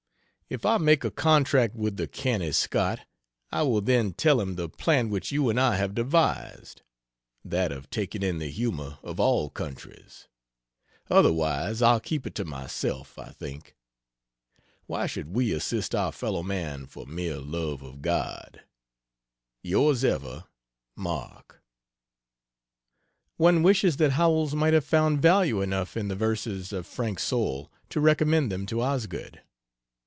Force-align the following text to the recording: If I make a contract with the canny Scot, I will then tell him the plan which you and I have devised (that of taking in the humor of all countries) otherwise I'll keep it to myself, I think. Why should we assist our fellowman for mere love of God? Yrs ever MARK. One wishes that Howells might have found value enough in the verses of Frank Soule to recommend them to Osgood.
If 0.53 0.65
I 0.65 0.77
make 0.79 1.05
a 1.05 1.11
contract 1.11 1.75
with 1.77 1.95
the 1.95 2.07
canny 2.09 2.51
Scot, 2.51 2.99
I 3.53 3.61
will 3.61 3.79
then 3.79 4.11
tell 4.11 4.41
him 4.41 4.55
the 4.57 4.67
plan 4.67 5.09
which 5.09 5.31
you 5.31 5.49
and 5.49 5.57
I 5.57 5.77
have 5.77 5.95
devised 5.95 6.81
(that 7.45 7.71
of 7.71 7.89
taking 7.89 8.21
in 8.21 8.39
the 8.39 8.49
humor 8.49 8.97
of 9.01 9.17
all 9.17 9.49
countries) 9.49 10.27
otherwise 11.09 11.81
I'll 11.81 12.01
keep 12.01 12.27
it 12.27 12.35
to 12.35 12.43
myself, 12.43 13.17
I 13.17 13.29
think. 13.29 13.77
Why 14.87 15.07
should 15.07 15.29
we 15.33 15.53
assist 15.53 15.95
our 15.95 16.11
fellowman 16.11 16.85
for 16.85 17.05
mere 17.05 17.37
love 17.39 17.81
of 17.81 18.01
God? 18.01 18.61
Yrs 19.63 20.03
ever 20.03 20.47
MARK. 20.97 21.63
One 23.37 23.63
wishes 23.63 23.95
that 23.95 24.11
Howells 24.11 24.53
might 24.53 24.73
have 24.73 24.83
found 24.83 25.21
value 25.21 25.61
enough 25.61 25.95
in 25.95 26.09
the 26.09 26.15
verses 26.17 26.73
of 26.73 26.85
Frank 26.85 27.19
Soule 27.19 27.71
to 27.89 28.01
recommend 28.01 28.51
them 28.51 28.65
to 28.65 28.81
Osgood. 28.81 29.41